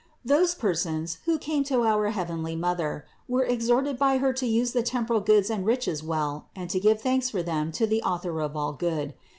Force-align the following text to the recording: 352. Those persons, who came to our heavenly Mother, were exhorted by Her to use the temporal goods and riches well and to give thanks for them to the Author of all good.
352. 0.25 0.27
Those 0.41 0.55
persons, 0.55 1.17
who 1.25 1.37
came 1.37 1.63
to 1.65 1.83
our 1.83 2.09
heavenly 2.09 2.55
Mother, 2.55 3.05
were 3.27 3.43
exhorted 3.45 3.99
by 3.99 4.17
Her 4.17 4.33
to 4.33 4.47
use 4.47 4.71
the 4.71 4.81
temporal 4.81 5.19
goods 5.21 5.51
and 5.51 5.63
riches 5.63 6.01
well 6.01 6.49
and 6.55 6.71
to 6.71 6.79
give 6.79 6.99
thanks 6.99 7.29
for 7.29 7.43
them 7.43 7.71
to 7.73 7.85
the 7.85 8.01
Author 8.01 8.41
of 8.41 8.55
all 8.57 8.73
good. 8.73 9.13